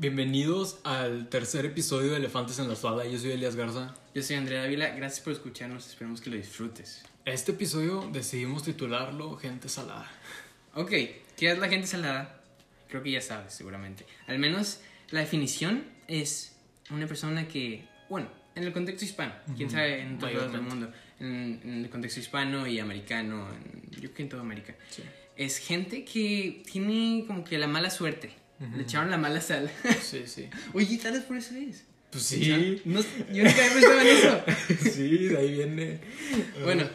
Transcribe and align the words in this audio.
Bienvenidos 0.00 0.78
al 0.84 1.28
tercer 1.28 1.66
episodio 1.66 2.12
de 2.12 2.18
Elefantes 2.18 2.60
en 2.60 2.68
la 2.68 2.76
Falda. 2.76 3.04
Yo 3.04 3.18
soy 3.18 3.32
Elias 3.32 3.56
Garza. 3.56 3.96
Yo 4.14 4.22
soy 4.22 4.36
Andrea 4.36 4.62
Dávila, 4.62 4.90
gracias 4.90 5.20
por 5.24 5.32
escucharnos, 5.32 5.88
esperemos 5.88 6.20
que 6.20 6.30
lo 6.30 6.36
disfrutes. 6.36 7.02
Este 7.24 7.50
episodio 7.50 8.08
decidimos 8.12 8.62
titularlo 8.62 9.36
Gente 9.38 9.68
Salada. 9.68 10.08
Ok, 10.74 10.90
¿qué 11.36 11.50
es 11.50 11.58
la 11.58 11.68
gente 11.68 11.88
salada? 11.88 12.40
Creo 12.88 13.02
que 13.02 13.10
ya 13.10 13.20
sabes, 13.20 13.52
seguramente. 13.52 14.06
Al 14.28 14.38
menos 14.38 14.80
la 15.10 15.18
definición 15.18 15.84
es 16.06 16.56
una 16.90 17.08
persona 17.08 17.48
que, 17.48 17.84
bueno, 18.08 18.28
en 18.54 18.62
el 18.62 18.72
contexto 18.72 19.04
hispano, 19.04 19.34
quién 19.56 19.68
sabe 19.68 20.00
en 20.00 20.16
todo 20.18 20.30
el 20.30 20.62
mundo, 20.62 20.92
en, 21.18 21.60
en, 21.64 21.84
el 21.84 21.90
contexto 21.90 22.20
hispano 22.20 22.68
y 22.68 22.78
americano, 22.78 23.48
en, 23.52 23.82
yo 23.90 23.98
creo 23.98 24.14
que 24.14 24.22
en 24.22 24.28
toda 24.28 24.42
América, 24.42 24.76
Sí. 24.90 25.02
es 25.36 25.58
gente 25.58 26.04
que 26.04 26.62
tiene 26.70 27.24
como 27.26 27.42
que 27.42 27.58
la 27.58 27.66
mala 27.66 27.90
suerte. 27.90 28.30
Le 28.60 28.82
echaron 28.82 29.10
la 29.10 29.18
mala 29.18 29.40
sal. 29.40 29.70
Sí, 30.02 30.24
sí. 30.26 30.48
Oye, 30.72 30.98
tal 30.98 31.12
vez 31.12 31.22
por 31.22 31.36
eso 31.36 31.54
es. 31.54 31.84
Pues 32.10 32.24
sí. 32.24 32.80
No, 32.84 33.00
yo 33.32 33.44
nunca 33.44 33.64
había 33.64 33.72
pensado 33.74 34.00
en 34.00 34.06
eso. 34.08 34.42
sí, 34.94 35.18
de 35.28 35.36
ahí 35.36 35.52
viene. 35.54 36.00
Bueno, 36.64 36.88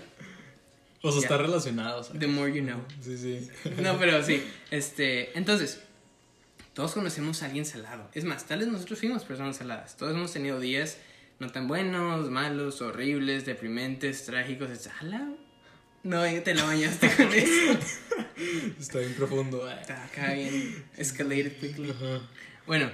O 1.02 1.12
sea, 1.12 1.21
está 1.21 1.38
relacionado. 1.38 2.02
o 2.02 2.04
sea. 2.04 2.20
the 2.20 2.27
more 2.27 2.52
you 2.54 2.63
know. 2.63 2.81
Sí, 3.02 3.18
sí. 3.18 3.48
No, 3.81 3.98
pero 3.99 4.21
sí. 4.23 4.44
Este, 4.71 5.38
entonces, 5.38 5.80
todos 6.73 6.94
conocemos 6.94 7.44
a 7.44 7.45
alguien 7.45 7.66
salado. 7.66 8.09
Es 8.13 8.23
más, 8.26 8.45
tal 8.45 8.59
vez 8.59 8.68
nosotros 8.68 8.99
fuimos 8.99 9.23
personas 9.23 9.57
saladas. 9.57 9.95
Todos 9.95 10.13
hemos 10.16 10.34
tenido 10.34 10.59
días 10.59 10.98
no 11.40 11.49
tan 11.52 11.68
buenos, 11.68 12.30
malos, 12.30 12.82
horribles, 12.82 13.45
deprimentes, 13.45 14.26
trágicos. 14.26 14.70
Es, 14.71 14.90
"Ala, 14.99 15.30
No, 16.03 16.21
te 16.43 16.53
lo 16.53 16.66
bañaste 16.66 17.09
con 17.16 17.31
eso. 17.34 17.80
Está 18.80 18.99
bien 18.99 19.13
profundo. 19.16 19.70
eh. 19.70 19.77
Está 19.80 20.03
acá 20.03 20.34
bien 20.34 20.85
escalated 20.98 21.57
quickly. 21.59 21.91
Ajá. 21.91 22.21
Bueno, 22.67 22.91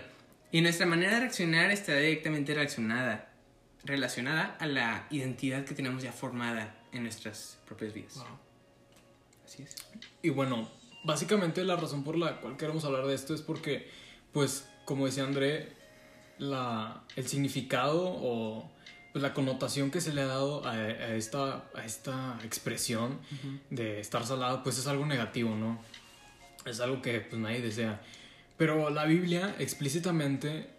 y 0.52 0.62
nuestra 0.62 0.86
manera 0.86 1.14
de 1.14 1.20
reaccionar 1.22 1.72
está 1.72 1.96
directamente 1.96 2.54
relacionada, 2.54 3.32
relacionada 3.84 4.56
a 4.60 4.68
la 4.68 5.08
identidad 5.10 5.66
que 5.66 5.74
tenemos 5.74 6.04
ya 6.04 6.12
formada 6.12 6.76
en 6.92 7.04
nuestras 7.04 7.58
propias 7.66 7.94
vidas. 7.94 8.16
Wow. 8.16 8.26
Así 9.46 9.64
es. 9.64 9.76
Y 10.22 10.30
bueno, 10.30 10.70
básicamente 11.04 11.64
la 11.64 11.76
razón 11.76 12.04
por 12.04 12.16
la 12.18 12.40
cual 12.42 12.58
queremos 12.58 12.86
hablar 12.86 13.08
de 13.08 13.16
esto 13.16 13.34
es 13.34 13.42
porque, 13.42 13.90
pues, 14.34 14.68
como 14.86 15.06
decía 15.08 15.24
André, 15.24 15.70
la, 16.38 17.04
el 17.16 17.28
significado 17.28 18.04
o 18.06 18.72
pues, 19.12 19.22
la 19.22 19.34
connotación 19.34 19.92
que 19.92 20.02
se 20.02 20.14
le 20.14 20.22
ha 20.22 20.28
dado 20.28 20.66
a, 20.66 20.72
a 20.72 21.16
esta, 21.16 21.66
a 21.74 21.86
esta 21.86 22.40
expresión 22.44 23.20
de 23.70 24.00
estar 24.00 24.26
salado, 24.26 24.64
pues 24.64 24.78
es 24.78 24.88
algo 24.88 25.06
negativo, 25.06 25.56
¿no? 25.56 25.80
Es 26.66 26.80
algo 26.80 27.02
que 27.02 27.20
pues 27.22 27.42
nadie 27.42 27.62
desea. 27.62 28.02
Pero 28.58 28.90
la 28.90 29.06
Biblia 29.06 29.56
explícitamente 29.60 30.70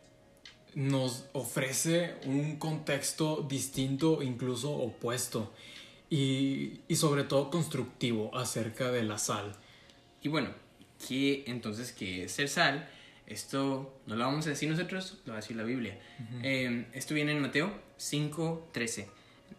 nos 0.75 1.25
ofrece 1.33 2.15
un 2.27 2.57
contexto 2.57 3.47
distinto, 3.49 4.23
incluso 4.23 4.71
opuesto, 4.71 5.53
y, 6.09 6.81
y 6.87 6.97
sobre 6.97 7.25
todo 7.25 7.51
constructivo 7.51 8.37
acerca 8.37 8.91
de 8.91 9.03
la 9.03 9.19
sal. 9.19 9.53
Y 10.23 10.29
bueno, 10.29 10.51
¿qué 11.09 11.45
entonces 11.47 11.93
qué 11.93 12.25
es 12.25 12.33
ser 12.33 12.49
sal? 12.49 12.89
Esto 13.31 14.03
no 14.09 14.17
lo 14.17 14.25
vamos 14.25 14.45
a 14.49 14.51
decir 14.51 14.69
nosotros, 14.69 15.21
lo 15.25 15.33
va 15.33 15.39
a 15.39 15.41
decir 15.41 15.57
la 15.57 15.63
Biblia. 15.63 15.97
Eh, 16.43 16.87
esto 16.93 17.15
viene 17.15 17.31
en 17.31 17.41
Mateo 17.41 17.73
5, 17.97 18.71
13. 18.73 19.09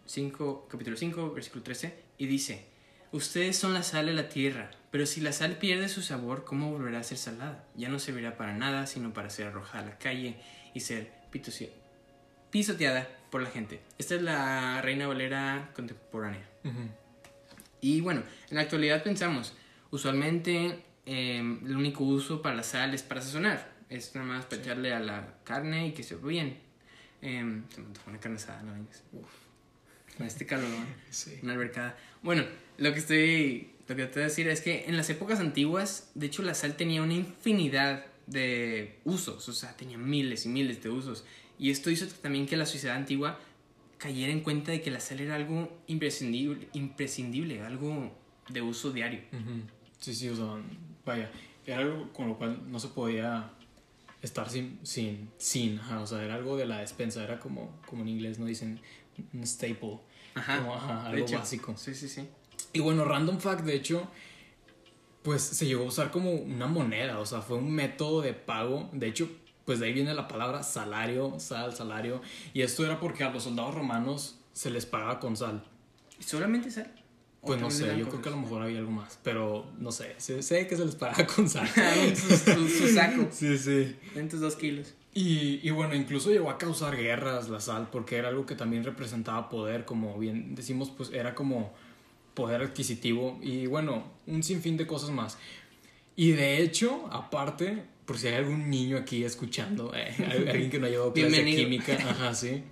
5, 0.04 0.68
capítulo 0.70 0.94
5, 0.94 1.32
versículo 1.32 1.62
13. 1.64 1.94
Y 2.18 2.26
dice, 2.26 2.66
ustedes 3.12 3.56
son 3.56 3.72
la 3.72 3.82
sal 3.82 4.04
de 4.06 4.12
la 4.12 4.28
tierra, 4.28 4.70
pero 4.90 5.06
si 5.06 5.22
la 5.22 5.32
sal 5.32 5.56
pierde 5.56 5.88
su 5.88 6.02
sabor, 6.02 6.44
¿cómo 6.44 6.70
volverá 6.70 6.98
a 6.98 7.02
ser 7.02 7.16
salada? 7.16 7.64
Ya 7.74 7.88
no 7.88 7.98
servirá 7.98 8.36
para 8.36 8.54
nada, 8.54 8.86
sino 8.86 9.14
para 9.14 9.30
ser 9.30 9.46
arrojada 9.46 9.84
a 9.84 9.86
la 9.88 9.98
calle 9.98 10.36
y 10.74 10.80
ser 10.80 11.10
pisoteada 12.50 13.08
por 13.30 13.40
la 13.40 13.48
gente. 13.48 13.80
Esta 13.96 14.16
es 14.16 14.20
la 14.20 14.82
Reina 14.82 15.06
Valera 15.06 15.70
contemporánea. 15.74 16.46
Y 17.80 18.02
bueno, 18.02 18.22
en 18.50 18.56
la 18.56 18.60
actualidad 18.60 19.02
pensamos, 19.02 19.54
usualmente 19.90 20.84
eh, 21.06 21.38
el 21.38 21.76
único 21.76 22.04
uso 22.04 22.42
para 22.42 22.54
la 22.56 22.62
sal 22.62 22.94
es 22.94 23.02
para 23.02 23.20
sazonar. 23.20 23.72
Es 23.90 24.14
nada 24.14 24.26
más 24.26 24.46
para 24.46 24.62
echarle 24.62 24.92
a 24.94 25.00
la 25.00 25.38
carne 25.44 25.88
y 25.88 25.92
que 25.92 26.02
se 26.02 26.14
ve 26.16 26.28
bien. 26.28 26.58
Eh, 27.20 27.62
se 27.74 27.80
me 27.80 27.86
antojó 27.88 28.10
una 28.10 28.18
carne 28.20 28.36
asada, 28.36 28.62
no 28.62 28.72
vengas. 28.72 29.02
Con 30.16 30.26
este 30.26 30.46
calor, 30.46 30.68
Sí. 31.10 31.38
una 31.42 31.52
albercada. 31.54 31.96
Bueno, 32.22 32.44
lo 32.78 32.92
que 32.92 32.98
estoy, 32.98 33.70
lo 33.88 33.96
que 33.96 34.06
te 34.06 34.14
voy 34.14 34.22
a 34.22 34.26
decir 34.26 34.48
es 34.48 34.60
que 34.60 34.84
en 34.86 34.96
las 34.96 35.08
épocas 35.10 35.40
antiguas, 35.40 36.10
de 36.14 36.26
hecho, 36.26 36.42
la 36.42 36.54
sal 36.54 36.76
tenía 36.76 37.02
una 37.02 37.14
infinidad 37.14 38.06
de 38.26 38.98
usos, 39.04 39.48
o 39.48 39.52
sea, 39.52 39.76
tenía 39.76 39.98
miles 39.98 40.46
y 40.46 40.48
miles 40.48 40.82
de 40.82 40.88
usos. 40.90 41.24
Y 41.58 41.70
esto 41.70 41.90
hizo 41.90 42.06
también 42.06 42.46
que 42.46 42.56
la 42.56 42.66
sociedad 42.66 42.96
antigua 42.96 43.38
cayera 43.98 44.32
en 44.32 44.40
cuenta 44.40 44.72
de 44.72 44.80
que 44.80 44.90
la 44.90 45.00
sal 45.00 45.20
era 45.20 45.34
algo 45.36 45.80
imprescindible, 45.86 46.68
imprescindible 46.72 47.60
algo 47.62 48.12
de 48.48 48.62
uso 48.62 48.90
diario. 48.92 49.20
Ujú. 49.32 49.62
Sí, 50.02 50.14
sí, 50.14 50.28
o 50.28 50.34
sea, 50.36 50.60
vaya, 51.06 51.30
era 51.64 51.78
algo 51.78 52.12
con 52.12 52.26
lo 52.26 52.36
cual 52.36 52.60
no 52.70 52.80
se 52.80 52.88
podía 52.88 53.50
estar 54.20 54.50
sin, 54.50 54.80
sin, 54.82 55.30
sin, 55.38 55.78
ajá, 55.78 56.00
o 56.00 56.06
sea, 56.08 56.24
era 56.24 56.34
algo 56.34 56.56
de 56.56 56.66
la 56.66 56.80
despensa, 56.80 57.22
era 57.22 57.38
como, 57.38 57.80
como 57.86 58.02
en 58.02 58.08
inglés 58.08 58.38
no 58.40 58.46
dicen 58.46 58.80
un 59.32 59.46
staple, 59.46 60.00
Ajá, 60.34 60.58
como, 60.58 60.74
ajá, 60.74 61.06
algo 61.06 61.24
hecho. 61.24 61.38
básico. 61.38 61.76
Sí, 61.76 61.94
sí, 61.94 62.08
sí. 62.08 62.28
Y 62.72 62.80
bueno, 62.80 63.04
random 63.04 63.38
fact, 63.38 63.62
de 63.62 63.76
hecho, 63.76 64.08
pues 65.22 65.40
se 65.40 65.66
llegó 65.66 65.84
a 65.84 65.86
usar 65.86 66.10
como 66.10 66.32
una 66.32 66.66
moneda, 66.66 67.20
o 67.20 67.26
sea, 67.26 67.40
fue 67.40 67.58
un 67.58 67.70
método 67.70 68.22
de 68.22 68.32
pago, 68.32 68.90
de 68.92 69.06
hecho, 69.06 69.30
pues 69.64 69.78
de 69.78 69.86
ahí 69.86 69.92
viene 69.92 70.14
la 70.14 70.26
palabra 70.26 70.64
salario, 70.64 71.38
sal, 71.38 71.76
salario, 71.76 72.22
y 72.54 72.62
esto 72.62 72.84
era 72.84 72.98
porque 72.98 73.22
a 73.22 73.30
los 73.30 73.44
soldados 73.44 73.76
romanos 73.76 74.40
se 74.52 74.68
les 74.70 74.84
pagaba 74.84 75.20
con 75.20 75.36
sal. 75.36 75.62
¿Y 76.18 76.24
solamente 76.24 76.72
sal? 76.72 76.92
¿O 77.42 77.46
Pues 77.46 77.60
no 77.60 77.70
sé, 77.70 77.98
yo 77.98 78.08
creo 78.08 78.22
que 78.22 78.28
a 78.28 78.32
lo 78.32 78.38
mejor 78.38 78.62
había 78.62 78.78
algo 78.78 78.92
más, 78.92 79.18
pero 79.24 79.66
no 79.78 79.90
sé, 79.90 80.14
sé, 80.18 80.42
sé 80.44 80.66
que 80.68 80.76
se 80.76 80.84
les 80.84 80.94
pagaba 80.94 81.26
con 81.26 81.48
sal. 81.48 81.68
su, 82.14 82.36
su- 82.36 82.68
su 82.68 82.88
saco. 82.94 83.26
Sí, 83.32 83.58
sí. 83.58 83.96
En 84.14 84.28
tus 84.28 84.40
dos 84.40 84.54
kilos. 84.54 84.94
Y, 85.12 85.58
y 85.62 85.70
bueno, 85.70 85.94
incluso 85.96 86.30
llegó 86.30 86.50
a 86.50 86.56
causar 86.56 86.96
guerras 86.96 87.48
la 87.48 87.60
sal, 87.60 87.88
porque 87.90 88.16
era 88.16 88.28
algo 88.28 88.46
que 88.46 88.54
también 88.54 88.84
representaba 88.84 89.48
poder, 89.50 89.84
como 89.84 90.16
bien 90.18 90.54
decimos, 90.54 90.90
pues 90.96 91.10
era 91.12 91.34
como 91.34 91.72
poder 92.34 92.62
adquisitivo 92.62 93.38
y 93.42 93.66
bueno, 93.66 94.04
un 94.26 94.42
sinfín 94.44 94.76
de 94.76 94.86
cosas 94.86 95.10
más. 95.10 95.36
Y 96.14 96.30
de 96.30 96.62
hecho, 96.62 97.08
aparte, 97.10 97.82
por 98.06 98.18
si 98.18 98.28
hay 98.28 98.34
algún 98.34 98.70
niño 98.70 98.96
aquí 98.96 99.24
escuchando, 99.24 99.92
eh, 99.96 100.14
alguien 100.48 100.70
que 100.70 100.78
no 100.78 100.86
ha 100.86 100.90
llevado 100.90 101.12
clase 101.12 101.42
de 101.44 101.56
química, 101.56 101.92
ajá, 101.94 102.34
sí. 102.34 102.62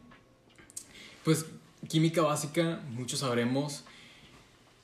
Pues 1.25 1.45
química 1.89 2.23
básica, 2.23 2.81
muchos 2.91 3.19
sabremos, 3.21 3.85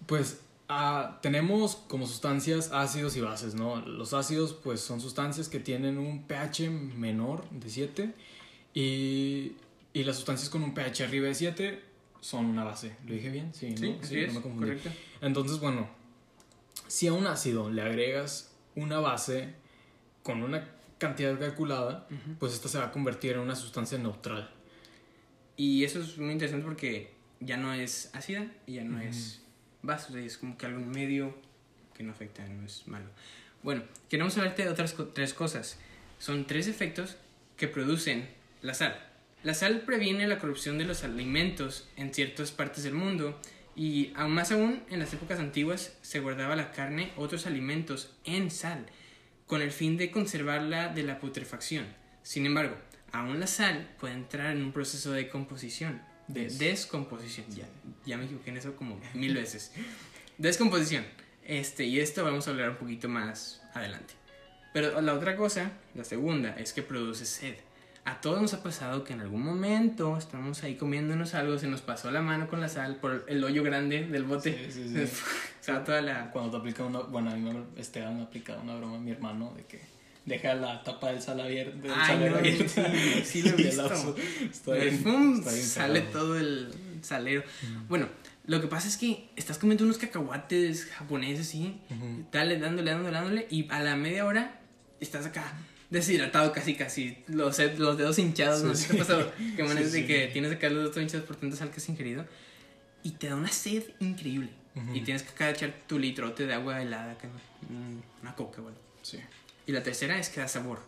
pues 0.06 0.40
ah, 0.68 1.18
tenemos 1.22 1.76
como 1.88 2.06
sustancias 2.06 2.70
ácidos 2.72 3.16
y 3.16 3.20
bases, 3.20 3.54
¿no? 3.54 3.80
Los 3.80 4.12
ácidos 4.12 4.52
pues 4.52 4.80
son 4.80 5.00
sustancias 5.00 5.48
que 5.48 5.60
tienen 5.60 5.98
un 5.98 6.24
pH 6.24 6.70
menor 6.70 7.48
de 7.50 7.70
7 7.70 8.14
y, 8.74 9.52
y 9.92 10.04
las 10.04 10.16
sustancias 10.16 10.50
con 10.50 10.62
un 10.62 10.74
pH 10.74 11.04
arriba 11.04 11.26
de 11.28 11.34
7 11.34 11.82
son 12.20 12.46
una 12.46 12.64
base. 12.64 12.96
¿Lo 13.06 13.14
dije 13.14 13.30
bien? 13.30 13.54
Sí, 13.54 13.70
¿no? 13.70 14.02
Sí, 14.02 14.20
es, 14.20 14.28
no 14.28 14.34
me 14.34 14.42
confundí. 14.42 14.66
correcto. 14.66 14.90
Entonces, 15.20 15.60
bueno, 15.60 15.88
si 16.88 17.06
a 17.06 17.12
un 17.12 17.26
ácido 17.26 17.70
le 17.70 17.82
agregas 17.82 18.52
una 18.74 19.00
base 19.00 19.54
con 20.22 20.42
una 20.42 20.68
cantidad 20.98 21.38
calculada, 21.38 22.08
pues 22.38 22.52
esta 22.52 22.68
se 22.68 22.78
va 22.78 22.86
a 22.86 22.92
convertir 22.92 23.32
en 23.32 23.40
una 23.40 23.54
sustancia 23.54 23.98
neutral. 23.98 24.50
Y 25.56 25.84
eso 25.84 26.00
es 26.00 26.18
muy 26.18 26.32
interesante 26.32 26.64
porque 26.64 27.12
ya 27.40 27.56
no 27.56 27.72
es 27.72 28.10
ácida 28.14 28.50
y 28.66 28.74
ya 28.74 28.84
no 28.84 29.00
es 29.00 29.42
base, 29.86 30.12
o 30.12 30.16
es 30.19 30.38
como 30.38 30.58
que 30.58 30.66
algo 30.66 30.80
en 30.80 30.91
medio 30.91 31.34
que 31.94 32.02
no 32.02 32.12
afecta, 32.12 32.47
no 32.47 32.66
es 32.66 32.86
malo. 32.86 33.06
Bueno, 33.62 33.82
queremos 34.08 34.36
hablarte 34.36 34.65
de 34.65 34.71
otras 34.71 34.94
tres 35.15 35.34
cosas. 35.34 35.78
Son 36.18 36.47
tres 36.47 36.68
efectos 36.68 37.16
que 37.56 37.68
producen 37.68 38.28
la 38.62 38.74
sal. 38.74 38.98
La 39.42 39.54
sal 39.54 39.83
previene 39.83 40.27
la 40.27 40.38
corrupción 40.38 40.78
de 40.78 40.84
los 40.84 41.04
alimentos 41.04 41.88
en 41.97 42.12
ciertas 42.12 42.50
partes 42.50 42.84
del 42.84 42.94
mundo 42.94 43.41
y 43.74 44.12
aún 44.16 44.33
más 44.33 44.50
aún 44.53 44.83
en 44.91 44.98
las 44.98 45.12
épocas 45.12 45.38
antiguas 45.38 45.97
se 46.03 46.21
guardaba 46.21 46.56
la 46.56 46.72
carne, 46.72 47.12
otros 47.16 47.47
alimentos 47.47 48.10
en 48.24 48.50
sal 48.50 48.86
con 49.47 49.62
el 49.62 49.71
fin 49.71 49.97
de 49.97 50.10
conservarla 50.10 50.88
de 50.88 51.04
la 51.04 51.18
putrefacción. 51.21 51.86
Sin 52.22 52.47
embargo, 52.47 52.77
aún 53.12 53.38
la 53.38 53.47
sal 53.47 53.88
puede 54.00 54.15
entrar 54.15 54.50
en 54.56 54.62
un 54.62 54.72
proceso 54.72 55.12
de 55.12 55.28
composición, 55.28 56.03
de 56.28 56.42
Des- 56.44 56.58
descomposición. 56.58 57.46
Ya, 57.50 57.66
ya 58.04 58.16
me 58.16 58.24
equivoqué 58.24 58.50
en 58.50 58.56
eso 58.58 58.74
como 58.76 58.98
mil 59.14 59.34
veces. 59.34 59.72
Descomposición. 60.38 61.04
Este, 61.44 61.84
y 61.84 62.00
esto 62.00 62.24
vamos 62.24 62.46
a 62.46 62.50
hablar 62.50 62.70
un 62.70 62.76
poquito 62.76 63.08
más 63.08 63.62
adelante. 63.74 64.14
Pero 64.72 65.00
la 65.00 65.14
otra 65.14 65.36
cosa, 65.36 65.72
la 65.94 66.04
segunda, 66.04 66.50
es 66.58 66.72
que 66.72 66.82
produce 66.82 67.24
sed. 67.24 67.54
A 68.04 68.20
todos 68.20 68.40
nos 68.40 68.54
ha 68.54 68.62
pasado 68.62 69.02
que 69.02 69.14
en 69.14 69.20
algún 69.20 69.42
momento 69.42 70.16
estamos 70.16 70.62
ahí 70.62 70.76
comiéndonos 70.76 71.34
algo, 71.34 71.58
se 71.58 71.66
nos 71.66 71.80
pasó 71.80 72.10
la 72.10 72.20
mano 72.22 72.46
con 72.48 72.60
la 72.60 72.68
sal 72.68 72.96
por 72.96 73.24
el 73.28 73.42
hoyo 73.42 73.62
grande 73.64 74.06
del 74.06 74.24
bote. 74.24 74.70
Sí, 74.70 74.82
sí, 74.88 75.06
sí. 75.06 75.18
o 75.60 75.64
sea, 75.64 75.82
toda 75.82 76.02
la... 76.02 76.30
Cuando 76.30 76.50
te 76.52 76.56
aplica 76.58 76.84
una, 76.84 77.00
bueno, 77.00 77.30
a 77.30 77.34
mí 77.34 77.40
me, 77.50 77.80
Esteban 77.80 78.14
me 78.16 78.20
ha 78.20 78.24
aplicado 78.26 78.60
una 78.62 78.76
broma, 78.76 78.98
mi 78.98 79.10
hermano, 79.10 79.52
de 79.56 79.64
que 79.64 79.80
deja 80.26 80.54
la 80.54 80.82
tapa 80.82 81.12
del 81.12 81.22
sal 81.22 81.40
abierta. 81.40 81.76
Del 81.80 81.92
Ay, 81.94 82.06
salero 82.06 82.32
no, 82.32 82.38
abierta. 82.38 82.92
sí, 82.92 83.22
sí 83.24 83.42
lo 83.42 83.50
he 83.58 83.62
visto. 83.62 84.16
Pero 84.64 84.80
bien, 84.80 85.34
está 85.38 85.52
bien 85.52 85.64
sale 85.66 86.00
todo 86.02 86.38
el 86.38 86.72
salero. 87.02 87.42
Bueno, 87.88 88.08
lo 88.44 88.60
que 88.60 88.66
pasa 88.66 88.86
es 88.88 88.96
que 88.96 89.28
estás 89.36 89.58
comiendo 89.58 89.84
unos 89.84 89.98
cacahuates 89.98 90.86
japoneses, 90.86 91.46
¿sí? 91.48 91.80
Ujú. 91.90 92.26
Dale, 92.30 92.58
dándole, 92.58 92.90
dándole, 92.90 93.14
dándole. 93.16 93.46
Y 93.50 93.66
a 93.70 93.80
la 93.82 93.96
media 93.96 94.24
hora 94.26 94.60
estás 95.00 95.26
acá 95.26 95.52
deshidratado 95.90 96.52
casi, 96.52 96.74
casi. 96.74 97.18
Los, 97.28 97.58
los 97.78 97.96
dedos 97.96 98.18
hinchados, 98.18 98.62
¿no? 98.64 98.74
Sí, 98.74 98.82
¿Sí 98.82 98.88
te 98.88 98.92
ha 99.00 99.04
sí. 99.04 99.10
pasado? 99.12 99.32
Que 99.56 99.62
manes 99.62 99.92
Sí, 99.92 100.02
de 100.02 100.06
que 100.06 100.26
tienes 100.28 100.52
acá 100.52 100.68
los 100.68 100.82
dedos 100.84 100.96
hinchados 100.98 101.26
por 101.26 101.36
tanta 101.36 101.56
sal 101.56 101.70
que 101.70 101.76
has 101.76 101.88
ingerido. 101.88 102.26
Y 103.04 103.12
te 103.12 103.28
da 103.28 103.36
una 103.36 103.48
sed 103.48 103.84
increíble. 104.00 104.48
Ujú. 104.74 104.94
Y 104.94 105.00
tienes 105.02 105.22
que 105.22 105.30
acá 105.30 105.50
echar 105.50 105.72
tu 105.86 105.98
litrote 105.98 106.46
de 106.46 106.52
agua 106.54 106.82
helada, 106.82 107.16
una 108.22 108.34
coca, 108.34 108.60
bueno. 108.60 108.76
Sí. 109.02 109.18
Y 109.66 109.72
la 109.72 109.83
tercera 109.83 110.18
es 110.18 110.28
que 110.28 110.41
da 110.41 110.48
sabor. 110.48 110.80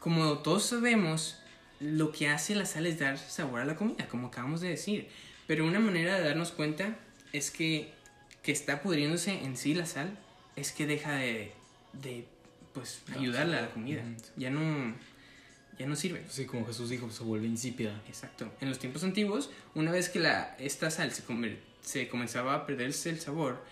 Como 0.00 0.38
todos 0.38 0.64
sabemos, 0.66 1.38
lo 1.80 2.12
que 2.12 2.28
hace 2.28 2.54
la 2.54 2.66
sal 2.66 2.86
es 2.86 2.98
dar 2.98 3.18
sabor 3.18 3.60
a 3.60 3.64
la 3.64 3.76
comida, 3.76 4.08
como 4.08 4.28
acabamos 4.28 4.60
de 4.60 4.68
decir. 4.68 5.08
Pero 5.46 5.66
una 5.66 5.80
manera 5.80 6.18
de 6.18 6.24
darnos 6.24 6.52
cuenta 6.52 6.96
es 7.32 7.50
que, 7.50 7.92
que 8.42 8.52
está 8.52 8.82
pudriéndose 8.82 9.44
en 9.44 9.56
sí 9.56 9.74
la 9.74 9.86
sal, 9.86 10.16
es 10.56 10.72
que 10.72 10.86
deja 10.86 11.12
de, 11.12 11.52
de 11.92 12.26
pues, 12.72 13.02
Dar 13.06 13.18
ayudarle 13.18 13.56
a 13.56 13.62
la 13.62 13.70
comida. 13.70 14.02
Ya 14.36 14.50
no, 14.50 14.94
ya 15.78 15.86
no 15.86 15.96
sirve. 15.96 16.24
Sí, 16.28 16.46
como 16.46 16.66
Jesús 16.66 16.90
dijo, 16.90 17.10
se 17.10 17.22
vuelve 17.22 17.46
insípida. 17.46 18.00
Exacto. 18.08 18.50
En 18.60 18.68
los 18.68 18.78
tiempos 18.78 19.04
antiguos, 19.04 19.50
una 19.74 19.90
vez 19.90 20.08
que 20.08 20.20
la, 20.20 20.56
esta 20.58 20.90
sal 20.90 21.12
se, 21.12 21.22
se 21.82 22.08
comenzaba 22.08 22.54
a 22.54 22.66
perderse 22.66 23.10
el 23.10 23.20
sabor, 23.20 23.64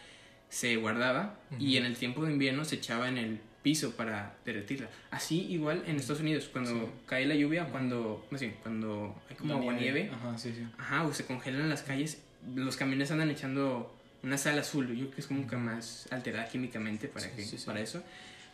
se 0.52 0.76
guardaba 0.76 1.34
y 1.58 1.68
Ujú. 1.68 1.76
en 1.78 1.84
el 1.86 1.96
tiempo 1.96 2.26
de 2.26 2.30
invierno 2.32 2.66
se 2.66 2.74
echaba 2.74 3.08
en 3.08 3.16
el 3.16 3.40
piso 3.62 3.92
para 3.96 4.36
derretirla. 4.44 4.90
Así 5.10 5.46
igual 5.50 5.82
en 5.86 5.96
Estados 5.96 6.20
Unidos, 6.20 6.50
cuando 6.52 6.70
Sí. 6.70 6.86
cae 7.06 7.24
la 7.24 7.34
lluvia, 7.34 7.64
cuando, 7.68 8.26
más 8.30 8.40
bien, 8.42 8.54
cuando 8.62 9.18
hay 9.30 9.36
como 9.36 9.54
agua 9.54 9.72
nieve, 9.72 10.10
Ajá, 10.12 10.36
sí, 10.36 10.52
sí. 10.54 10.66
ajá, 10.76 11.04
o 11.04 11.14
se 11.14 11.24
congelan 11.24 11.70
las 11.70 11.82
calles, 11.82 12.20
los 12.54 12.76
camiones 12.76 13.10
andan 13.10 13.30
echando 13.30 13.96
una 14.22 14.36
sal 14.36 14.58
azul, 14.58 14.88
yo 14.88 14.94
creo 15.06 15.10
que 15.12 15.20
es 15.22 15.26
como 15.26 15.46
que 15.46 15.56
más 15.56 16.06
alterada 16.12 16.46
químicamente 16.48 17.08
para, 17.08 17.34
que, 17.34 17.46
para 17.64 17.80
eso. 17.80 18.02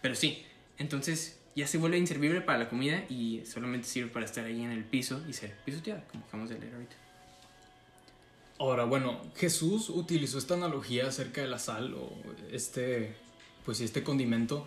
Pero 0.01 0.15
sí, 0.15 0.45
entonces 0.79 1.41
ya 1.57 1.67
se 1.67 1.79
vuelve 1.79 1.99
inservible 1.99 2.41
para 2.43 2.59
la 2.59 2.69
comida 2.69 3.03
y 3.09 3.43
solamente 3.45 3.89
sirve 3.89 4.09
para 4.11 4.25
estar 4.25 4.45
ahí 4.45 4.63
en 4.63 4.71
el 4.71 4.85
piso 4.85 5.25
y 5.29 5.33
ser 5.33 5.57
pisoteada, 5.65 6.05
como 6.13 6.25
acabamos 6.27 6.51
de 6.51 6.61
leer 6.61 6.75
ahorita. 6.75 6.97
Ahora, 8.61 8.85
bueno, 8.85 9.21
Jesús 9.37 9.89
utilizó 9.89 10.39
esta 10.39 10.55
analogía 10.55 11.07
acerca 11.07 11.41
de 11.41 11.47
la 11.47 11.59
sal 11.59 11.95
o 11.95 12.11
este, 12.51 13.15
pues 13.65 13.81
este 13.81 14.03
condimento 14.03 14.67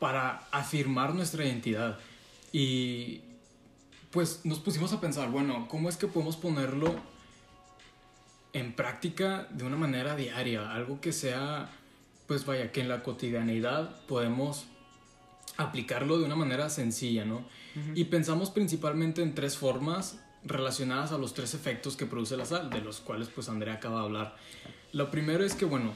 para 0.00 0.48
afirmar 0.50 1.14
nuestra 1.14 1.44
identidad. 1.44 1.98
Y 2.52 3.20
pues 4.10 4.40
nos 4.44 4.58
pusimos 4.58 4.92
a 4.92 5.00
pensar, 5.00 5.30
bueno, 5.30 5.68
¿cómo 5.68 5.88
es 5.88 5.96
que 5.96 6.08
podemos 6.08 6.36
ponerlo 6.36 6.96
en 8.52 8.72
práctica 8.74 9.46
de 9.50 9.64
una 9.64 9.76
manera 9.76 10.16
diaria? 10.16 10.72
Algo 10.72 11.00
que 11.00 11.12
sea, 11.12 11.70
pues 12.26 12.44
vaya, 12.44 12.72
que 12.72 12.80
en 12.80 12.88
la 12.88 13.04
cotidianidad 13.04 14.04
podemos 14.06 14.64
aplicarlo 15.56 16.18
de 16.18 16.24
una 16.24 16.36
manera 16.36 16.68
sencilla, 16.70 17.24
¿no? 17.24 17.44
Y 17.94 18.04
pensamos 18.04 18.50
principalmente 18.50 19.22
en 19.22 19.34
tres 19.34 19.56
formas 19.56 20.18
relacionadas 20.44 21.12
a 21.12 21.18
los 21.18 21.34
tres 21.34 21.54
efectos 21.54 21.96
que 21.96 22.06
produce 22.06 22.36
la 22.36 22.44
sal, 22.46 22.70
de 22.70 22.80
los 22.80 23.00
cuales 23.00 23.28
pues 23.28 23.48
Andrea 23.48 23.74
acaba 23.74 24.00
de 24.00 24.04
hablar. 24.06 24.36
Lo 24.92 25.10
primero 25.10 25.44
es 25.44 25.54
que, 25.54 25.64
bueno, 25.64 25.94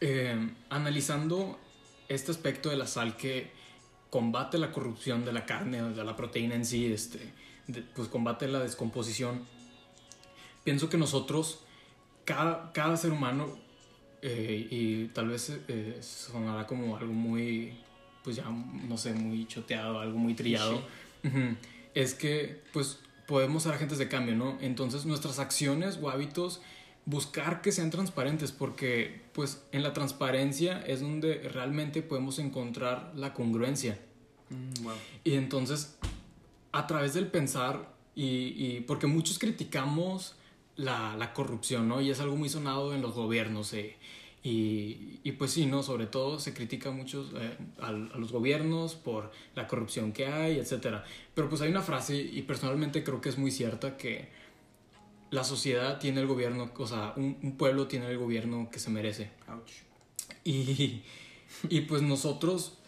eh, 0.00 0.50
analizando 0.70 1.58
este 2.08 2.30
aspecto 2.30 2.70
de 2.70 2.76
la 2.76 2.86
sal 2.86 3.16
que 3.16 3.50
combate 4.10 4.58
la 4.58 4.72
corrupción 4.72 5.24
de 5.24 5.32
la 5.32 5.44
carne, 5.44 5.82
de 5.82 6.04
la 6.04 6.16
proteína 6.16 6.54
en 6.54 6.64
sí, 6.64 6.86
este, 6.92 7.18
de- 7.66 7.82
pues 7.82 8.08
combate 8.08 8.48
la 8.48 8.60
descomposición, 8.60 9.44
pienso 10.64 10.88
que 10.88 10.96
nosotros, 10.96 11.60
cada, 12.24 12.72
cada 12.72 12.96
ser 12.96 13.12
humano, 13.12 13.58
eh, 14.22 14.66
y 14.70 15.06
tal 15.08 15.28
vez 15.28 15.52
eh, 15.68 15.98
sonará 16.00 16.66
como 16.66 16.96
algo 16.96 17.12
muy, 17.12 17.76
pues 18.24 18.36
ya, 18.36 18.44
no 18.48 18.96
sé, 18.96 19.12
muy 19.12 19.46
choteado, 19.46 20.00
algo 20.00 20.18
muy 20.18 20.34
trillado. 20.34 20.82
Es 21.94 22.14
que 22.14 22.62
pues 22.72 23.00
podemos 23.26 23.64
ser 23.64 23.74
agentes 23.74 23.98
de 23.98 24.08
cambio, 24.08 24.34
¿no? 24.34 24.58
Entonces 24.60 25.04
nuestras 25.04 25.38
acciones 25.38 25.98
o 26.00 26.10
hábitos 26.10 26.60
buscar 27.04 27.62
que 27.62 27.72
sean 27.72 27.90
transparentes 27.90 28.52
porque 28.52 29.22
pues 29.32 29.62
en 29.72 29.82
la 29.82 29.92
transparencia 29.92 30.82
es 30.86 31.00
donde 31.00 31.48
realmente 31.48 32.02
podemos 32.02 32.38
encontrar 32.38 33.12
la 33.14 33.32
congruencia. 33.32 33.98
wow. 34.82 34.94
Y 35.24 35.34
entonces, 35.34 35.98
a 36.72 36.86
través 36.86 37.14
del 37.14 37.28
pensar, 37.28 37.94
y, 38.14 38.54
y 38.56 38.80
porque 38.80 39.06
muchos 39.06 39.38
criticamos 39.38 40.36
la, 40.76 41.16
la 41.16 41.32
corrupción, 41.32 41.88
¿no? 41.88 42.00
Y 42.00 42.10
es 42.10 42.20
algo 42.20 42.36
muy 42.36 42.48
sonado 42.48 42.94
en 42.94 43.00
los 43.00 43.14
gobiernos. 43.14 43.72
eh, 43.72 43.96
y, 44.42 45.20
y 45.24 45.32
pues 45.32 45.52
sí, 45.52 45.66
¿no? 45.66 45.82
Sobre 45.82 46.06
todo 46.06 46.38
se 46.38 46.54
critica 46.54 46.90
mucho 46.90 47.28
eh, 47.36 47.56
a, 47.80 47.92
los 47.92 48.32
gobiernos 48.32 48.94
por 48.94 49.32
la 49.54 49.66
corrupción 49.66 50.12
que 50.12 50.26
hay, 50.26 50.58
etc. 50.58 51.02
Pero 51.34 51.48
pues 51.48 51.60
hay 51.60 51.70
una 51.70 51.82
frase, 51.82 52.16
y 52.16 52.42
personalmente 52.42 53.02
creo 53.02 53.20
que 53.20 53.28
es 53.28 53.38
muy 53.38 53.50
cierta, 53.50 53.96
que 53.96 54.28
la 55.30 55.44
sociedad 55.44 55.98
tiene 55.98 56.20
el 56.20 56.26
gobierno, 56.26 56.70
o 56.74 56.86
sea, 56.86 57.12
un, 57.16 57.36
un 57.42 57.56
pueblo 57.56 57.86
tiene 57.88 58.06
el 58.06 58.18
gobierno 58.18 58.70
que 58.70 58.78
se 58.78 58.90
merece. 58.90 59.30
Ouch. 59.48 59.70
Y, 60.44 61.02
y 61.68 61.80
pues 61.82 62.02
nosotros 62.02 62.78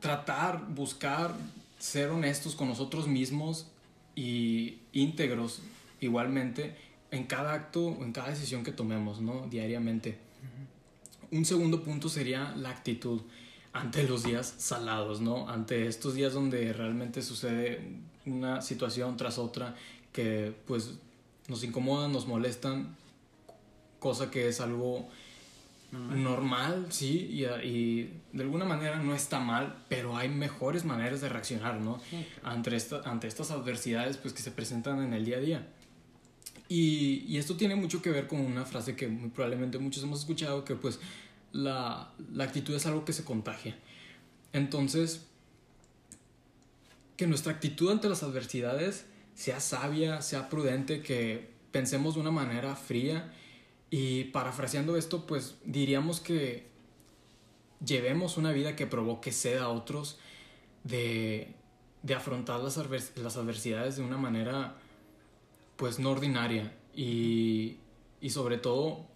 tratar, 0.00 0.66
buscar 0.68 1.34
ser 1.78 2.10
honestos 2.10 2.56
con 2.56 2.68
nosotros 2.68 3.06
mismos 3.06 3.70
y 4.14 4.78
íntegros 4.92 5.62
igualmente 6.00 6.74
en 7.10 7.24
cada 7.24 7.52
acto 7.52 7.86
o 7.86 8.04
en 8.04 8.12
cada 8.12 8.30
decisión 8.30 8.64
que 8.64 8.72
tomemos, 8.72 9.20
¿no? 9.20 9.46
Diariamente. 9.48 10.18
Un 11.30 11.44
segundo 11.44 11.82
punto 11.82 12.08
sería 12.08 12.54
la 12.56 12.70
actitud 12.70 13.20
ante 13.72 14.04
los 14.04 14.22
días 14.24 14.54
salados, 14.58 15.20
¿no? 15.20 15.48
Ante 15.48 15.86
estos 15.86 16.14
días 16.14 16.32
donde 16.32 16.72
realmente 16.72 17.22
sucede 17.22 17.80
una 18.24 18.62
situación 18.62 19.16
tras 19.16 19.38
otra 19.38 19.74
que 20.12 20.54
pues 20.66 20.94
nos 21.48 21.62
incomodan, 21.62 22.12
nos 22.12 22.26
molestan, 22.26 22.96
cosa 24.00 24.30
que 24.30 24.48
es 24.48 24.60
algo 24.60 25.08
normal, 25.92 26.86
sí, 26.90 27.28
y, 27.30 27.44
y 27.66 28.12
de 28.32 28.42
alguna 28.42 28.64
manera 28.64 28.96
no 28.98 29.14
está 29.14 29.38
mal, 29.40 29.76
pero 29.88 30.16
hay 30.16 30.28
mejores 30.28 30.84
maneras 30.84 31.20
de 31.20 31.28
reaccionar, 31.28 31.80
¿no? 31.80 32.00
Ante, 32.42 32.74
esta- 32.76 33.02
ante 33.08 33.28
estas 33.28 33.50
adversidades 33.50 34.16
pues, 34.16 34.34
que 34.34 34.42
se 34.42 34.50
presentan 34.50 35.02
en 35.02 35.12
el 35.12 35.24
día 35.24 35.36
a 35.36 35.40
día. 35.40 35.66
Y, 36.68 37.24
y 37.28 37.36
esto 37.38 37.56
tiene 37.56 37.76
mucho 37.76 38.02
que 38.02 38.10
ver 38.10 38.26
con 38.26 38.40
una 38.40 38.64
frase 38.64 38.96
que 38.96 39.06
muy 39.06 39.30
probablemente 39.30 39.78
muchos 39.78 40.02
hemos 40.02 40.18
escuchado, 40.20 40.64
que 40.64 40.74
pues 40.74 40.98
la, 41.56 42.12
actitud 42.38 42.74
es 42.74 42.86
algo 42.86 43.04
que 43.04 43.12
se 43.12 43.24
contagia. 43.24 43.76
Entonces, 44.52 45.26
que 47.16 47.26
nuestra 47.26 47.52
actitud 47.52 47.90
ante 47.90 48.08
las 48.08 48.22
adversidades 48.22 49.06
sea 49.34 49.60
sabia, 49.60 50.22
sea 50.22 50.48
prudente, 50.48 51.02
que 51.02 51.50
pensemos 51.72 52.14
de 52.14 52.20
una 52.20 52.30
manera 52.30 52.76
fría 52.76 53.32
y 53.90 54.24
parafraseando 54.24 54.96
esto, 54.96 55.26
pues 55.26 55.56
diríamos 55.64 56.20
que 56.20 56.66
llevemos 57.84 58.36
una 58.36 58.52
vida 58.52 58.76
que 58.76 58.86
provoque 58.86 59.32
sed 59.32 59.58
a 59.58 59.68
otros, 59.68 60.18
de, 60.84 61.54
de 62.02 62.14
afrontar 62.14 62.60
las, 62.60 62.76
las 63.16 63.36
adversidades 63.36 63.96
de 63.96 64.02
una 64.02 64.16
manera 64.16 64.76
pues 65.76 65.98
no 65.98 66.10
ordinaria 66.10 66.72
y, 66.94 67.76
y 68.20 68.30
sobre 68.30 68.56
todo 68.56 69.06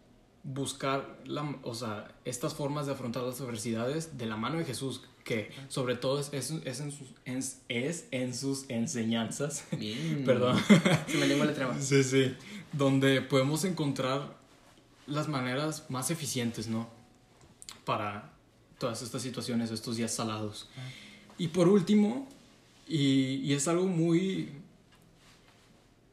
buscar 0.42 1.18
la, 1.26 1.56
o 1.62 1.75
sea, 1.75 2.09
estas 2.25 2.54
formas 2.54 2.87
de 2.87 2.92
afrontar 2.92 3.23
las 3.23 3.40
adversidades 3.40 4.16
de 4.18 4.26
la 4.26 4.37
mano 4.37 4.59
de 4.59 4.64
Jesús, 4.64 5.02
que 5.25 5.50
sobre 5.68 5.97
todo 5.97 6.18
es, 6.18 6.32
es, 6.32 6.50
es 6.64 6.80
en, 6.80 6.92
sus, 6.92 7.09
es, 7.25 7.61
es 7.68 8.06
en 8.11 8.35
sus 8.35 8.64
enseñanzas. 8.68 9.64
Bien. 9.73 10.23
Perdón. 10.26 10.61
Se 11.06 11.18
me 11.18 11.26
lengua 11.26 11.47
la 11.47 11.54
traba. 11.54 11.78
Sí, 11.80 12.02
sí. 12.02 12.35
Donde 12.73 13.20
podemos 13.20 13.64
encontrar 13.64 14.37
las 15.06 15.28
maneras 15.28 15.85
más 15.88 16.11
eficientes, 16.11 16.68
¿no? 16.68 16.88
Para 17.85 18.32
todas 18.78 19.02
estas 19.02 19.23
situaciones, 19.23 19.70
estos 19.70 19.97
días 19.97 20.12
salados. 20.12 20.68
Y 21.37 21.49
por 21.49 21.68
último, 21.68 22.28
y, 22.88 23.37
y 23.44 23.52
es 23.52 23.68
algo 23.68 23.87
muy 23.87 24.50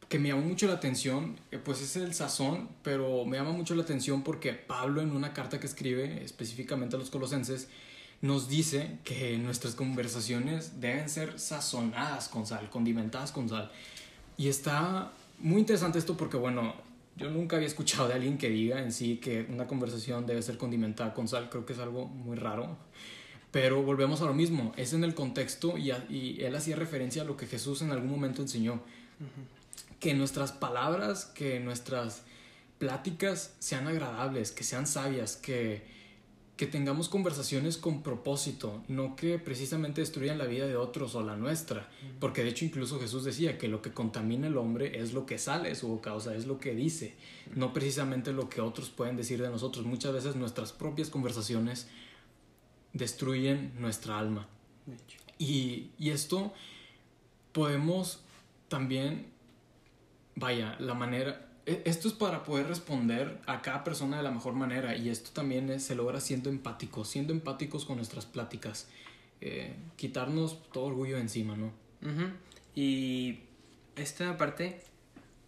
que 0.09 0.19
me 0.19 0.29
llamó 0.29 0.41
mucho 0.41 0.67
la 0.67 0.73
atención, 0.73 1.37
eh, 1.51 1.57
pues 1.57 1.81
es 1.81 1.95
el 1.97 2.13
sazón, 2.13 2.69
pero 2.81 3.25
me 3.25 3.37
llama 3.37 3.51
mucho 3.51 3.75
la 3.75 3.83
atención 3.83 4.23
porque 4.23 4.53
Pablo 4.53 5.01
en 5.01 5.11
una 5.11 5.33
carta 5.33 5.59
que 5.59 5.67
escribe 5.67 6.23
específicamente 6.23 6.95
a 6.95 6.99
los 6.99 7.09
colosenses 7.09 7.67
nos 8.21 8.47
dice 8.47 8.97
que 9.03 9.37
nuestras 9.37 9.75
conversaciones 9.75 10.79
deben 10.79 11.09
ser 11.09 11.39
sazonadas 11.39 12.29
con 12.29 12.47
sal, 12.47 12.69
condimentadas 12.69 13.31
con 13.31 13.49
sal. 13.49 13.71
Y 14.37 14.47
está 14.47 15.11
muy 15.39 15.59
interesante 15.59 15.99
esto 15.99 16.15
porque, 16.15 16.37
bueno, 16.37 16.73
yo 17.17 17.29
nunca 17.29 17.57
había 17.57 17.67
escuchado 17.67 18.07
de 18.07 18.13
alguien 18.13 18.37
que 18.37 18.49
diga 18.49 18.81
en 18.81 18.91
sí 18.91 19.17
que 19.17 19.45
una 19.49 19.67
conversación 19.67 20.25
debe 20.25 20.41
ser 20.41 20.57
condimentada 20.57 21.13
con 21.13 21.27
sal, 21.27 21.49
creo 21.49 21.65
que 21.65 21.73
es 21.73 21.79
algo 21.79 22.05
muy 22.05 22.37
raro. 22.37 22.77
Pero 23.51 23.83
volvemos 23.83 24.21
a 24.21 24.25
lo 24.25 24.33
mismo, 24.33 24.73
es 24.77 24.93
en 24.93 25.03
el 25.03 25.13
contexto 25.13 25.77
y, 25.77 25.91
y 26.09 26.37
él 26.41 26.55
hacía 26.55 26.75
referencia 26.75 27.21
a 27.21 27.25
lo 27.25 27.37
que 27.37 27.45
Jesús 27.45 27.81
en 27.81 27.91
algún 27.91 28.09
momento 28.09 28.41
enseñó. 28.41 28.81
Que 29.99 30.13
nuestras 30.13 30.51
palabras, 30.51 31.25
que 31.25 31.59
nuestras 31.59 32.23
pláticas 32.77 33.55
sean 33.59 33.87
agradables, 33.87 34.51
que 34.51 34.63
sean 34.63 34.85
sabias, 34.85 35.35
que, 35.35 35.83
que 36.57 36.67
tengamos 36.67 37.09
conversaciones 37.09 37.77
con 37.77 38.03
propósito, 38.03 38.83
no 38.87 39.15
que 39.15 39.39
precisamente 39.39 40.01
destruyan 40.01 40.37
la 40.37 40.45
vida 40.45 40.67
de 40.67 40.75
otros 40.75 41.15
o 41.15 41.23
la 41.23 41.35
nuestra, 41.35 41.89
porque 42.19 42.43
de 42.43 42.49
hecho 42.49 42.65
incluso 42.65 42.99
Jesús 42.99 43.23
decía 43.23 43.57
que 43.57 43.67
lo 43.67 43.81
que 43.81 43.93
contamina 43.93 44.47
el 44.47 44.57
hombre 44.57 44.99
es 44.99 45.13
lo 45.13 45.25
que 45.25 45.39
sale 45.39 45.69
de 45.69 45.75
su 45.75 45.87
boca, 45.87 46.13
o 46.13 46.19
sea, 46.19 46.35
es 46.35 46.45
lo 46.45 46.59
que 46.59 46.75
dice, 46.75 47.15
no 47.55 47.73
precisamente 47.73 48.31
lo 48.31 48.49
que 48.49 48.61
otros 48.61 48.89
pueden 48.89 49.17
decir 49.17 49.41
de 49.41 49.49
nosotros. 49.49 49.85
Muchas 49.85 50.13
veces 50.13 50.35
nuestras 50.35 50.71
propias 50.73 51.09
conversaciones 51.09 51.87
destruyen 52.93 53.73
nuestra 53.79 54.19
alma. 54.19 54.47
Y, 55.37 55.91
y 55.99 56.09
esto 56.09 56.53
podemos 57.51 58.21
también, 58.67 59.27
vaya, 60.37 60.75
la 60.79 60.93
manera, 60.93 61.49
e, 61.65 61.81
esto 61.85 62.07
es 62.07 62.13
para 62.13 62.43
poder 62.43 62.67
responder 62.67 63.39
a 63.45 63.61
cada 63.61 63.83
persona 63.83 64.17
de 64.17 64.23
la 64.23 64.31
mejor 64.31 64.53
manera 64.53 64.95
y 64.95 65.09
esto 65.09 65.31
también 65.33 65.79
se 65.79 65.95
logra 65.95 66.19
siendo 66.19 66.49
empáticos, 66.49 67.09
siendo 67.09 67.33
empáticos 67.33 67.85
con 67.85 67.97
nuestras 67.97 68.25
pláticas, 68.25 68.87
eh, 69.41 69.75
quitarnos 69.95 70.63
todo 70.71 70.85
orgullo 70.85 71.15
de 71.15 71.21
encima, 71.21 71.55
¿no? 71.57 71.71
Y 72.75 73.39
esta 73.95 74.37
parte 74.37 74.79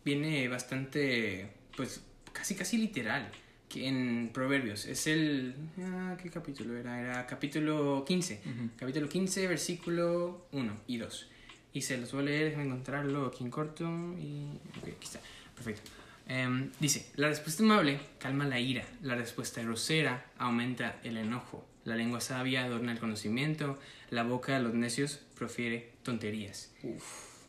viene 0.04 0.48
bastante, 0.48 1.52
pues 1.78 2.02
casi 2.34 2.56
casi 2.56 2.78
literal, 2.78 3.30
que 3.70 3.88
en 3.88 4.32
Proverbios 4.34 4.88
es 4.88 5.06
el... 5.06 5.54
Ah, 5.80 6.18
¿Qué 6.22 6.32
capítulo 6.32 6.76
era? 6.76 7.00
Era 7.00 7.28
capítulo 7.28 8.04
15, 8.06 8.42
capítulo 8.76 9.08
15, 9.08 9.48
versículo 9.48 10.48
1 10.52 10.82
y 10.88 10.98
2. 10.98 11.28
Y 11.74 11.82
se 11.82 11.98
los 11.98 12.12
voy 12.12 12.22
a 12.22 12.26
leer, 12.26 12.46
déjame 12.46 12.66
encontrarlo 12.66 13.28
aquí 13.28 13.44
en 13.44 13.52
corto 13.52 13.86
y... 14.18 14.48
aquí 14.80 15.06
está, 15.06 15.20
perfecto. 15.56 15.92
Em, 16.28 16.72
dice, 16.80 17.08
la 17.16 17.28
respuesta 17.28 17.64
amable 17.64 18.00
calma 18.20 18.46
la 18.46 18.60
ira, 18.60 18.86
la 19.02 19.16
respuesta 19.16 19.64
grosera 19.64 20.26
aumenta 20.38 21.00
el 21.04 21.18
enojo, 21.18 21.66
la 21.86 21.96
lengua 21.96 22.22
sabia 22.22 22.66
adorna 22.66 22.92
el 22.92 23.00
conocimiento, 23.00 23.80
la 24.12 24.24
boca 24.24 24.54
de 24.54 24.62
los 24.62 24.76
necios 24.76 25.22
profiere 25.36 25.94
tonterías. 26.04 26.72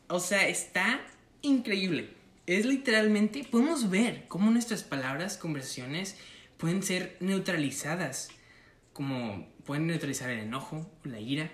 O 0.08 0.18
sea, 0.18 0.48
está 0.48 1.00
increíble. 1.42 2.08
Es 2.46 2.64
literalmente, 2.64 3.44
podemos 3.44 3.90
ver 3.90 4.24
cómo 4.28 4.50
nuestras 4.50 4.82
palabras, 4.82 5.36
conversaciones 5.36 6.16
pueden 6.56 6.82
ser 6.82 7.16
neutralizadas, 7.20 8.30
como 8.92 9.46
pueden 9.64 9.86
neutralizar 9.86 10.30
el 10.30 10.40
enojo, 10.40 10.90
la 11.04 11.20
ira, 11.20 11.50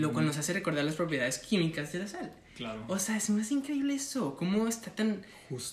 lo 0.00 0.12
cual 0.12 0.26
nos 0.26 0.38
hace 0.38 0.52
recordar 0.52 0.84
las 0.84 0.94
propiedades 0.94 1.38
químicas 1.38 1.92
de 1.92 1.98
la 2.00 2.08
sal. 2.08 2.32
Claro. 2.56 2.84
O 2.88 2.98
sea, 2.98 3.16
es 3.16 3.30
más 3.30 3.50
increíble 3.52 3.94
eso, 3.94 4.36
cómo 4.36 4.68
está 4.68 4.90
tan, 4.94 5.22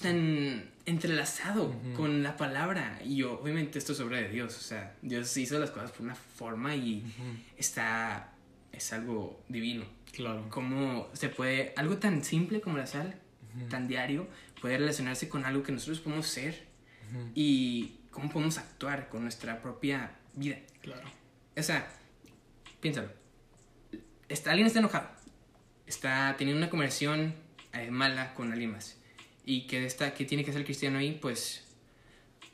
tan 0.01 0.69
entrelazado 0.85 1.75
con 1.95 2.23
la 2.23 2.37
palabra. 2.37 2.99
Y 3.05 3.23
obviamente 3.23 3.79
esto 3.79 3.93
es 3.93 3.99
obra 3.99 4.17
de 4.17 4.29
Dios, 4.29 4.55
o 4.57 4.61
sea, 4.61 4.95
Dios 5.01 5.35
hizo 5.37 5.59
las 5.59 5.71
cosas 5.71 5.91
por 5.91 6.05
una 6.05 6.15
forma 6.15 6.75
y 6.75 7.03
está, 7.57 8.33
es 8.71 8.93
algo 8.93 9.43
divino. 9.49 9.85
Claro. 10.11 10.47
Cómo 10.49 11.09
se 11.13 11.29
puede, 11.29 11.73
algo 11.75 11.97
tan 11.97 12.23
simple 12.23 12.61
como 12.61 12.77
la 12.77 12.87
sal, 12.87 13.15
tan 13.69 13.87
diario, 13.87 14.27
puede 14.61 14.77
relacionarse 14.77 15.29
con 15.29 15.45
algo 15.45 15.63
que 15.63 15.71
nosotros 15.71 15.99
podemos 15.99 16.27
ser 16.27 16.67
y 17.33 17.95
cómo 18.11 18.29
podemos 18.29 18.57
actuar 18.57 19.09
con 19.09 19.23
nuestra 19.23 19.61
propia 19.61 20.11
vida. 20.35 20.57
Claro. 20.81 21.07
O 21.55 21.63
sea, 21.63 21.87
piénsalo. 22.79 23.26
Está, 24.29 24.51
alguien 24.51 24.67
está 24.67 24.79
enojado 24.79 25.17
está 25.87 26.35
teniendo 26.37 26.61
una 26.61 26.69
conversión 26.69 27.33
eh, 27.73 27.89
mala 27.89 28.33
con 28.33 28.51
alguien 28.51 28.71
más. 28.71 28.97
Y 29.45 29.65
que, 29.65 29.85
está, 29.85 30.13
que 30.13 30.25
tiene 30.25 30.43
que 30.43 30.51
ser 30.51 30.59
el 30.59 30.65
cristiano 30.65 30.99
ahí, 30.99 31.17
pues 31.19 31.63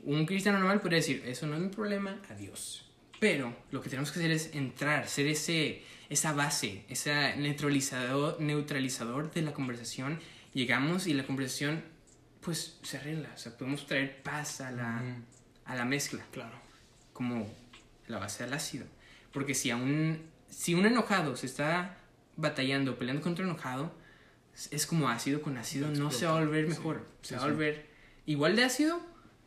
un 0.04 0.24
cristiano 0.24 0.58
normal 0.58 0.80
podría 0.80 0.98
decir, 0.98 1.22
eso 1.26 1.46
no 1.46 1.56
es 1.56 1.60
mi 1.60 1.68
problema, 1.68 2.22
adiós. 2.30 2.88
Pero 3.18 3.56
lo 3.72 3.80
que 3.80 3.88
tenemos 3.88 4.12
que 4.12 4.20
hacer 4.20 4.30
es 4.30 4.54
entrar, 4.54 5.08
ser 5.08 5.26
ese, 5.26 5.82
esa 6.08 6.32
base, 6.32 6.84
ese 6.88 7.36
neutralizador, 7.36 8.40
neutralizador 8.40 9.32
de 9.32 9.42
la 9.42 9.52
conversación. 9.52 10.20
Llegamos 10.52 11.06
y 11.06 11.14
la 11.14 11.26
conversación 11.26 11.82
pues 12.40 12.78
se 12.82 12.98
arregla, 12.98 13.30
o 13.34 13.38
sea, 13.38 13.56
podemos 13.56 13.86
traer 13.86 14.22
paz 14.22 14.60
a 14.60 14.70
la, 14.70 15.02
a 15.64 15.74
la 15.74 15.84
mezcla. 15.84 16.24
Claro. 16.30 16.60
Como 17.12 17.50
la 18.06 18.18
base 18.18 18.44
del 18.44 18.52
ácido. 18.52 18.86
Porque 19.32 19.54
si, 19.54 19.72
un 19.72 20.33
si 20.54 20.74
un 20.74 20.86
enojado 20.86 21.36
se 21.36 21.46
está 21.46 21.96
batallando, 22.36 22.98
peleando 22.98 23.22
contra 23.22 23.44
un 23.44 23.50
enojado, 23.50 23.92
es 24.70 24.86
como 24.86 25.08
ácido 25.08 25.42
con 25.42 25.56
ácido, 25.58 25.90
no 25.90 26.10
se 26.10 26.26
va 26.26 26.36
a 26.36 26.40
volver 26.40 26.68
mejor. 26.68 27.06
se 27.22 27.36
va 27.36 27.42
a 27.42 27.46
volver 27.46 27.86
igual 28.24 28.54
de 28.56 28.64
ácido 28.64 29.00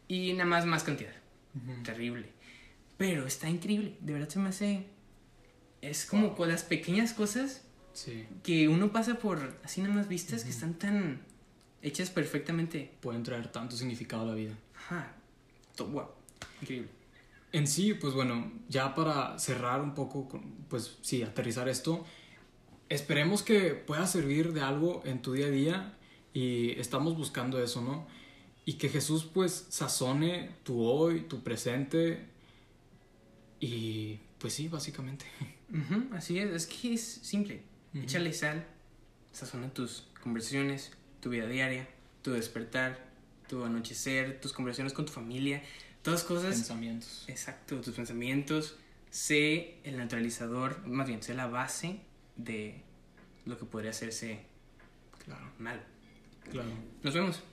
y 0.07 0.33
nada 0.33 0.45
más 0.45 0.65
más 0.65 0.83
cantidad. 0.83 1.13
Terrible. 1.83 2.29
Pero 2.97 3.25
está 3.25 3.49
increíble. 3.49 3.97
De 4.01 4.13
verdad 4.13 4.29
se 4.29 4.39
me 4.39 4.49
hace. 4.49 4.85
Es 5.81 6.05
como 6.05 6.35
con 6.35 6.49
las 6.49 6.63
pequeñas 6.63 7.13
cosas 7.13 7.63
que 8.43 8.67
uno 8.67 8.91
pasa 8.91 9.15
por 9.15 9.57
así 9.63 9.81
nada 9.81 9.93
más 9.93 10.07
vistas 10.07 10.43
que 10.43 10.49
están 10.49 10.73
tan 10.73 11.21
hechas 11.81 12.09
perfectamente. 12.09 12.91
Pueden 12.99 13.23
traer 13.23 13.51
tanto 13.51 13.75
significado 13.77 14.23
a 14.23 14.25
la 14.25 14.33
vida. 14.35 14.53
Ajá. 14.75 15.13
Wow. 15.77 16.09
Increíble. 16.61 16.89
En 17.51 17.67
sí, 17.67 17.93
pues 17.93 18.13
bueno, 18.13 18.51
ya 18.67 18.93
para 18.93 19.39
cerrar 19.39 19.81
un 19.81 19.93
poco, 19.93 20.27
pues 20.69 20.97
sí, 21.01 21.23
aterrizar 21.23 21.69
esto, 21.69 22.05
esperemos 22.89 23.41
que 23.41 23.71
pueda 23.71 24.05
servir 24.07 24.53
de 24.53 24.61
algo 24.61 25.01
en 25.05 25.21
tu 25.21 25.33
día 25.33 25.47
a 25.47 25.49
día 25.49 25.97
y 26.33 26.71
estamos 26.79 27.15
buscando 27.15 27.61
eso, 27.61 27.81
¿no? 27.81 28.07
Y 28.65 28.73
que 28.73 28.89
Jesús 28.89 29.25
pues 29.33 29.67
sazone 29.69 30.51
tu 30.63 30.81
hoy, 30.81 31.21
tu 31.21 31.41
presente 31.41 32.25
y 33.59 34.19
pues 34.37 34.53
sí, 34.53 34.67
básicamente. 34.67 35.25
así 36.11 36.37
es, 36.39 36.51
es 36.51 36.67
que 36.67 36.93
es 36.93 37.01
simple. 37.01 37.63
Échale 37.93 38.33
sal, 38.33 38.67
sazona 39.31 39.73
tus 39.73 40.05
conversaciones, 40.21 40.91
tu 41.21 41.29
vida 41.29 41.47
diaria, 41.47 41.87
tu 42.21 42.31
despertar, 42.31 43.07
tu 43.47 43.63
anochecer, 43.63 44.39
tus 44.39 44.53
conversaciones 44.53 44.93
con 44.93 45.05
tu 45.05 45.11
familia, 45.11 45.63
todas 46.07 46.23
cosas. 46.23 46.55
Pensamientos. 46.55 47.25
Exacto, 47.27 47.81
tus 47.81 47.93
pensamientos. 47.93 48.77
Sé 49.09 49.79
el 49.83 49.97
neutralizador, 49.97 50.87
más 50.87 51.05
bien, 51.05 51.21
sé 51.21 51.33
la 51.33 51.47
base 51.47 51.99
de 52.37 52.81
lo 53.45 53.57
que 53.57 53.65
podría 53.65 53.91
hacerse 53.91 54.39
claro. 55.25 55.51
mal. 55.59 55.83
Claro. 56.49 56.69
Nos 57.03 57.13
vemos. 57.13 57.43